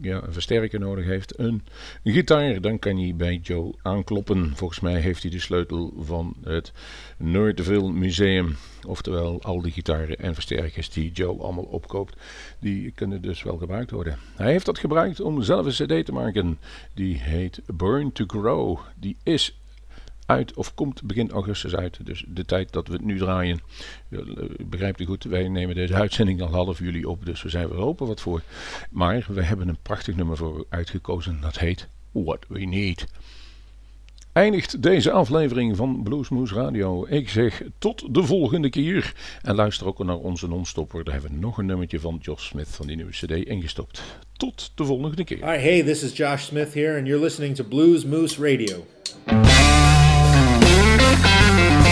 ja, 0.00 0.22
een 0.22 0.32
versterker 0.32 0.80
nodig 0.80 1.04
heeft, 1.04 1.38
een 1.38 1.62
gitaar, 2.04 2.60
dan 2.60 2.78
kan 2.78 2.98
hij 2.98 3.14
bij 3.16 3.40
Joe 3.42 3.74
aankloppen. 3.82 4.52
Volgens 4.56 4.80
mij 4.80 5.00
heeft 5.00 5.22
hij 5.22 5.30
de 5.30 5.40
sleutel 5.40 5.94
van 5.98 6.36
het 6.44 6.72
Noordville 7.16 7.92
Museum. 7.92 8.56
Oftewel, 8.86 9.42
al 9.42 9.60
die 9.60 9.72
gitaren 9.72 10.16
en 10.16 10.34
versterkers 10.34 10.90
die 10.90 11.12
Joe 11.12 11.40
allemaal 11.40 11.64
opkoopt, 11.64 12.16
die 12.58 12.90
kunnen 12.90 13.22
dus 13.22 13.42
wel 13.42 13.56
gebruikt 13.56 13.90
worden. 13.90 14.18
Hij 14.36 14.50
heeft 14.50 14.66
dat 14.66 14.78
gebruikt 14.78 15.20
om 15.20 15.42
zelf 15.42 15.66
een 15.66 15.86
cd 15.86 16.04
te 16.04 16.12
maken. 16.12 16.58
Die 16.94 17.16
heet 17.16 17.60
Burn 17.66 18.12
to 18.12 18.24
Grow. 18.26 18.78
Die 18.96 19.16
is 19.22 19.56
uit 20.26 20.54
of 20.54 20.74
komt 20.74 21.02
begin 21.02 21.30
augustus 21.30 21.76
uit. 21.76 21.98
Dus 22.06 22.24
de 22.28 22.44
tijd 22.44 22.72
dat 22.72 22.86
we 22.86 22.92
het 22.92 23.04
nu 23.04 23.18
draaien, 23.18 23.60
eh, 24.08 24.18
begrijpt 24.66 25.00
u 25.00 25.04
goed, 25.04 25.24
wij 25.24 25.48
nemen 25.48 25.74
deze 25.74 25.94
uitzending 25.94 26.42
al 26.42 26.48
half 26.48 26.78
juli 26.78 27.04
op, 27.04 27.26
dus 27.26 27.42
we 27.42 27.48
zijn 27.48 27.70
er 27.70 27.76
open 27.76 28.06
wat 28.06 28.20
voor. 28.20 28.42
Maar 28.90 29.26
we 29.28 29.42
hebben 29.42 29.68
een 29.68 29.78
prachtig 29.82 30.16
nummer 30.16 30.36
voor 30.36 30.58
u 30.58 30.64
uitgekozen, 30.68 31.40
dat 31.40 31.58
heet 31.58 31.88
What 32.12 32.44
We 32.48 32.64
Need. 32.64 33.06
Eindigt 34.36 34.82
deze 34.82 35.10
aflevering 35.10 35.76
van 35.76 36.02
Bluesmoose 36.02 36.54
Radio. 36.54 37.06
Ik 37.08 37.28
zeg 37.28 37.62
tot 37.78 38.14
de 38.14 38.22
volgende 38.22 38.70
keer. 38.70 39.14
En 39.42 39.54
luister 39.54 39.86
ook 39.86 40.04
naar 40.04 40.16
onze 40.16 40.48
non-stopper. 40.48 41.04
Daar 41.04 41.14
hebben 41.14 41.32
we 41.32 41.38
nog 41.38 41.58
een 41.58 41.66
nummertje 41.66 42.00
van 42.00 42.18
Josh 42.20 42.46
Smith 42.46 42.68
van 42.68 42.86
die 42.86 42.96
nieuwe 42.96 43.10
cd 43.10 43.30
ingestopt. 43.30 44.02
Tot 44.32 44.72
de 44.74 44.84
volgende 44.84 45.24
keer. 45.24 45.36
Right, 45.36 45.62
hey, 45.62 45.82
this 45.82 46.02
is 46.02 46.16
Josh 46.16 46.42
Smith 46.42 46.74
here, 46.74 46.98
and 46.98 47.06
you're 47.06 47.22
listening 47.22 47.54
to 47.56 47.64
Blues 47.64 48.04
Moose 48.04 48.50
Radio. 48.50 48.84
Thank 51.22 51.80
you. 51.80 51.85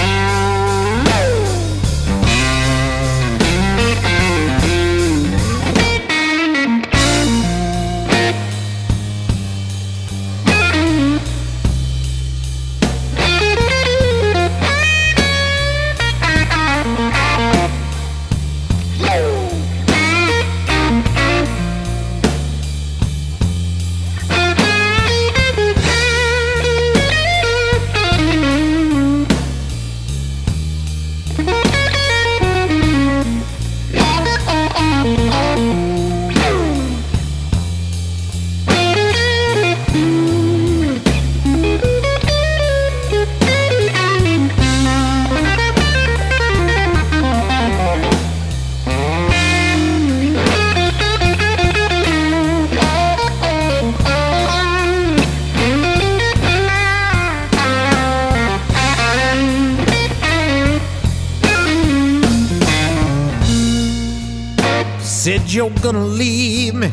you're 65.54 65.70
gonna 65.80 66.04
leave 66.04 66.74
me. 66.74 66.90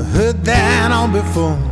I 0.00 0.04
heard 0.12 0.44
that 0.44 0.90
all 0.90 1.06
before. 1.06 1.71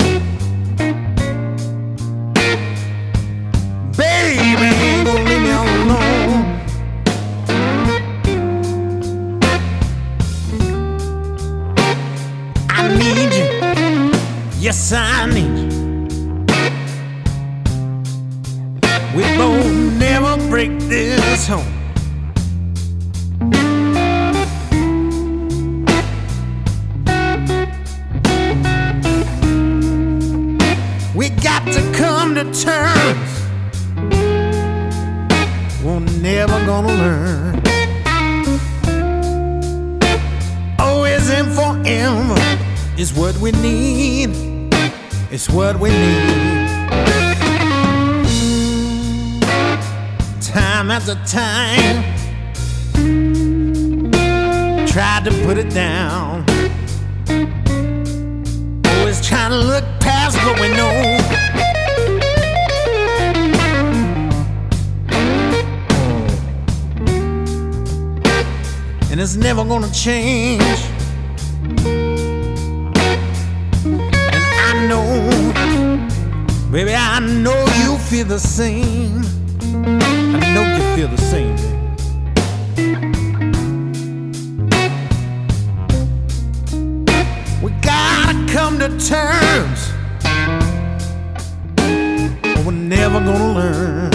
never 93.12 93.24
gonna 93.24 93.52
learn. 93.52 94.11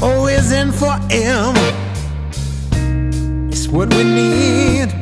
O 0.00 0.26
is 0.26 0.52
in 0.52 0.70
for 0.70 0.96
M. 1.10 1.54
It's 3.50 3.68
what 3.68 3.92
we 3.94 4.04
need. 4.04 5.01